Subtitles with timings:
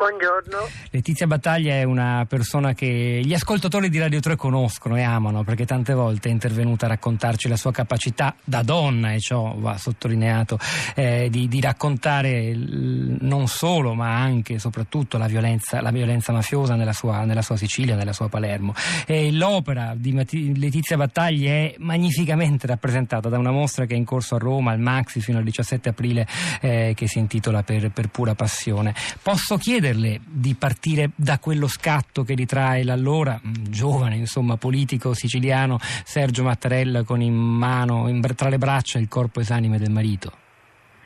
[0.00, 0.66] Buongiorno.
[0.92, 5.66] Letizia Battaglia è una persona che gli ascoltatori di Radio 3 conoscono e amano perché
[5.66, 10.58] tante volte è intervenuta a raccontarci la sua capacità da donna, e ciò va sottolineato,
[10.94, 16.76] eh, di, di, raccontare non solo ma anche e soprattutto la violenza, la violenza mafiosa
[16.76, 18.72] nella sua, nella sua, Sicilia, nella sua Palermo.
[19.04, 20.14] E l'opera di
[20.58, 24.80] Letizia Battaglia è magnificamente rappresentata da una mostra che è in corso a Roma, al
[24.80, 26.26] Maxi, fino al 17 aprile,
[26.62, 28.94] eh, che si intitola per, per pura passione.
[29.22, 35.14] Posso chiedere chiederle di partire da quello scatto che ritrae l'allora mm, giovane insomma, politico
[35.14, 40.32] siciliano Sergio Mattarella con in mano, in, tra le braccia, il corpo esanime del marito.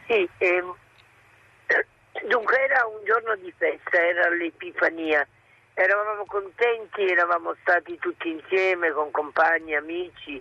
[0.07, 0.75] Sì, ehm,
[2.29, 5.27] dunque era un giorno di festa, era l'Epifania.
[5.77, 10.41] Eravamo contenti, eravamo stati tutti insieme con compagni, amici,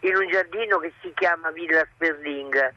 [0.00, 2.72] in un giardino che si chiama Villa Sperlinga.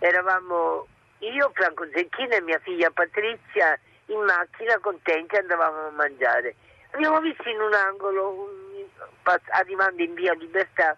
[0.00, 0.86] Eravamo
[1.20, 3.78] io, Franco Zecchino e mia figlia Patrizia
[4.10, 6.54] in macchina contenti andavamo a mangiare.
[6.92, 8.48] Abbiamo visto in un angolo,
[9.50, 10.96] arrivando in via Libertà,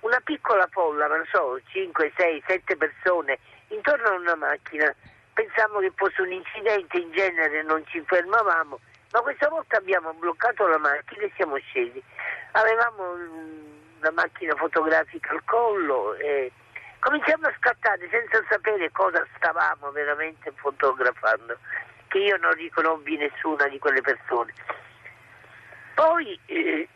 [0.00, 4.94] una piccola folla, non so, 5, 6, 7 persone intorno a una macchina.
[5.34, 8.80] Pensiamo che fosse un incidente, in genere non ci fermavamo,
[9.12, 12.02] ma questa volta abbiamo bloccato la macchina e siamo scesi.
[12.52, 13.16] Avevamo
[14.00, 16.50] la macchina fotografica al collo e
[17.00, 21.58] cominciamo a scattare senza sapere cosa stavamo veramente fotografando
[22.08, 24.52] che io non riconobbi nessuna di quelle persone.
[25.94, 26.88] Poi eh,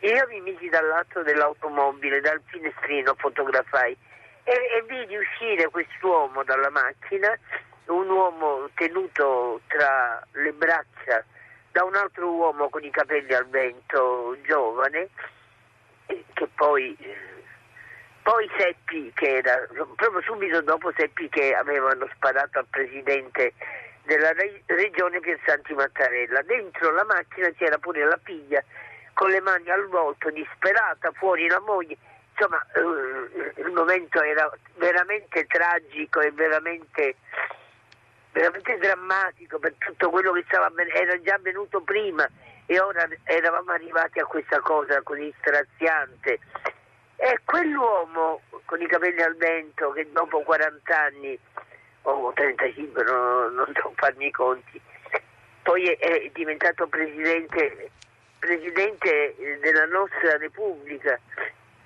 [0.00, 3.96] io mi misi dal lato dell'automobile, dal finestrino, fotografai
[4.44, 7.36] e, e vidi uscire quest'uomo dalla macchina,
[7.86, 11.24] un uomo tenuto tra le braccia
[11.72, 15.08] da un altro uomo con i capelli al vento, giovane,
[16.06, 16.96] che poi,
[18.22, 23.52] poi seppi che era, proprio subito dopo seppi che avevano sparato al presidente
[24.08, 24.32] della
[24.64, 26.40] regione Piersanti Mattarella.
[26.42, 28.64] Dentro la macchina c'era pure la figlia
[29.12, 31.96] con le mani al volto, disperata, fuori la moglie.
[32.32, 37.16] Insomma, eh, il momento era veramente tragico e veramente,
[38.32, 42.26] veramente drammatico per tutto quello che stava era già avvenuto prima
[42.64, 46.38] e ora eravamo arrivati a questa cosa così straziante.
[47.16, 51.38] E quell'uomo con i capelli al vento che dopo 40 anni
[52.02, 54.80] o 35, no, non so farmi i conti.
[55.62, 57.90] Poi è, è diventato presidente,
[58.38, 61.18] presidente, della nostra Repubblica.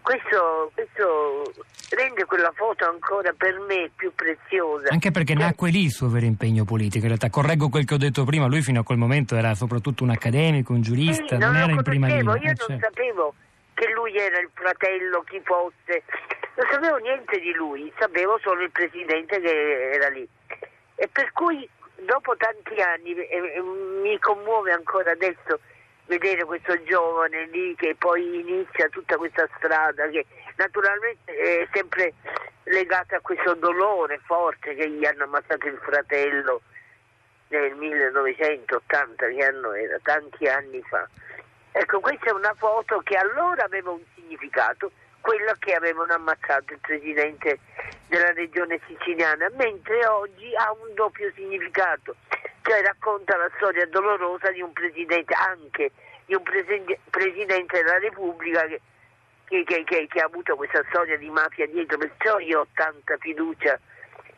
[0.02, 1.52] Questo, questo,
[1.90, 4.88] rende quella foto ancora per me più preziosa.
[4.90, 7.02] Anche perché cioè, nacque lì il suo vero impegno politico.
[7.02, 10.04] In realtà, correggo quel che ho detto prima, lui fino a quel momento era soprattutto
[10.04, 12.22] un accademico, un giurista, sì, non, non era in prima linea.
[12.22, 12.78] Io non certo.
[12.80, 13.34] sapevo
[13.74, 16.02] che lui era il fratello, chi fosse
[16.54, 20.26] non sapevo niente di lui, sapevo solo il presidente che era lì.
[20.96, 21.68] E per cui
[22.04, 25.60] dopo tanti anni e, e, mi commuove ancora adesso
[26.06, 30.26] vedere questo giovane lì che poi inizia tutta questa strada che
[30.56, 32.12] naturalmente è sempre
[32.64, 36.62] legata a questo dolore forte che gli hanno ammazzato il fratello
[37.48, 41.06] nel 1980, che anno era, tanti anni fa.
[41.72, 44.92] Ecco, questa è una foto che allora aveva un significato
[45.22, 47.59] quello che avevano ammazzato il presidente
[48.09, 52.16] della regione siciliana, mentre oggi ha un doppio significato,
[52.62, 55.93] cioè racconta la storia dolorosa di un presidente, anche
[56.27, 58.81] di un presidente della Repubblica che,
[59.65, 63.78] che, che, che, ha avuto questa storia di mafia dietro, perciò io ho tanta fiducia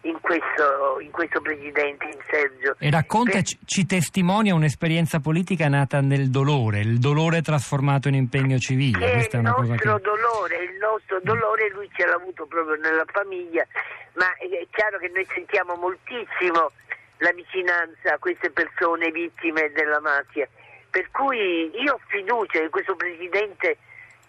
[0.05, 2.77] in questo, in questo presidente, in Sergio.
[2.79, 3.43] E racconta, per...
[3.65, 9.11] ci testimonia un'esperienza politica nata nel dolore, il dolore trasformato in impegno civile.
[9.11, 10.03] Questa è il nostro che...
[10.03, 10.64] dolore,
[10.95, 13.67] nostro dolore lui ce l'ha avuto proprio nella famiglia,
[14.15, 16.73] ma è chiaro che noi sentiamo moltissimo
[17.19, 20.49] la vicinanza a queste persone vittime della mafia.
[20.91, 23.79] Per cui io ho fiducia che questo presidente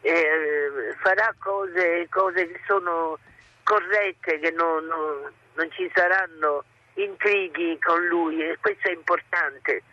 [0.02, 3.18] eh, farà cose, cose, che sono
[3.64, 6.64] corrette, che non, non non ci saranno
[6.96, 9.84] intrighi con lui e questo è importante.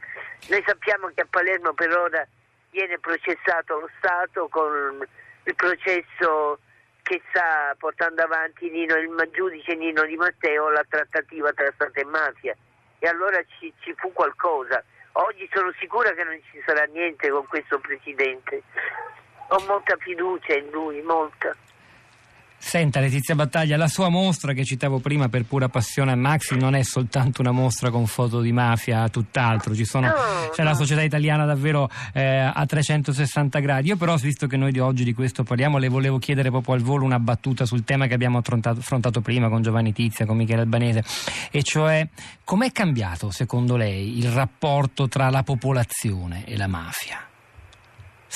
[0.49, 2.27] Noi sappiamo che a Palermo per ora
[2.71, 5.05] viene processato lo Stato con
[5.45, 6.59] il processo
[7.03, 12.05] che sta portando avanti Nino, il giudice Nino Di Matteo la trattativa tra Stato e
[12.05, 12.57] mafia
[12.99, 14.83] e allora ci, ci fu qualcosa.
[15.13, 18.63] Oggi sono sicura che non ci sarà niente con questo Presidente.
[19.49, 21.55] Ho molta fiducia in lui, molta.
[22.65, 26.75] Senta Letizia Battaglia, la sua mostra che citavo prima per pura passione a Maxi non
[26.75, 30.15] è soltanto una mostra con foto di mafia, tutt'altro, Sono, no,
[30.55, 33.89] c'è la società italiana davvero eh, a 360 gradi.
[33.89, 36.81] Io però, visto che noi di oggi di questo parliamo, le volevo chiedere proprio al
[36.81, 40.63] volo una battuta sul tema che abbiamo affrontato, affrontato prima con Giovanni Tizia, con Michele
[40.63, 41.05] Albanese,
[41.51, 42.09] e cioè
[42.45, 47.32] com'è cambiato secondo lei il rapporto tra la popolazione e la mafia?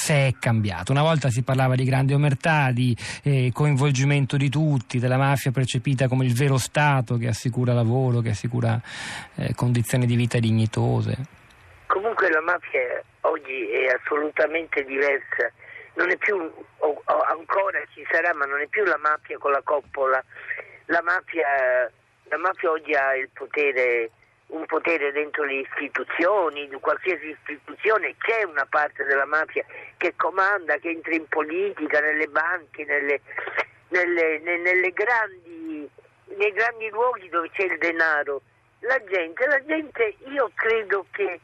[0.07, 0.93] Se è cambiato.
[0.93, 6.07] Una volta si parlava di grande omertà, di eh, coinvolgimento di tutti, della mafia percepita
[6.07, 8.81] come il vero Stato che assicura lavoro, che assicura
[9.35, 11.17] eh, condizioni di vita dignitose.
[11.89, 15.51] Comunque la mafia oggi è assolutamente diversa,
[15.95, 19.51] non è più, o, o ancora ci sarà, ma non è più la mafia con
[19.51, 20.23] la coppola.
[20.87, 21.91] La mafia,
[22.31, 24.13] la mafia oggi ha il potere
[24.49, 29.65] un potere dentro le istituzioni, di qualsiasi istituzione, c'è una parte della mafia
[29.97, 33.21] che comanda, che entra in politica, nelle banche, nelle,
[33.89, 35.89] nelle, nelle grandi,
[36.37, 38.43] nei grandi luoghi dove c'è il denaro.
[38.81, 41.41] La gente, la gente, io credo che,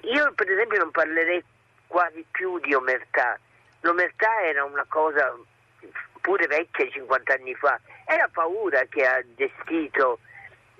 [0.00, 1.42] io per esempio non parlerei
[1.86, 3.38] quasi più di omertà,
[3.80, 5.34] l'omertà era una cosa
[6.20, 10.18] pure vecchia 50 anni fa, era paura che ha gestito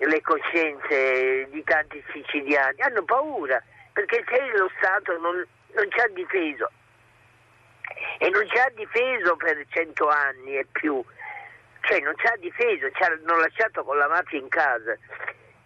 [0.07, 3.61] le coscienze di tanti siciliani, hanno paura
[3.93, 6.71] perché se lo Stato non, non ci ha difeso
[8.17, 11.03] e non ci ha difeso per cento anni e più,
[11.81, 14.95] cioè non ci ha difeso, ci hanno lasciato con la mafia in casa.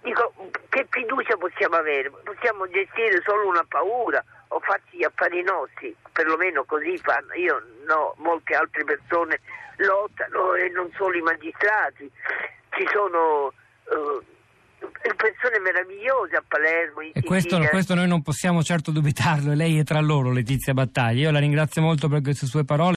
[0.02, 0.34] Dico,
[0.70, 2.12] che fiducia possiamo avere?
[2.12, 7.34] Possiamo gestire solo una paura o farci gli affari nostri, perlomeno così fanno.
[7.34, 9.40] Io no, molte altre persone
[9.78, 12.12] lottano e non solo i magistrati.
[12.70, 13.52] Ci sono
[15.26, 17.02] persone meravigliose a Palermo.
[17.02, 21.24] e questo, questo, noi non possiamo certo dubitarlo, lei è tra loro, Letizia Battaglia.
[21.24, 22.94] Io la ringrazio molto per queste sue parole.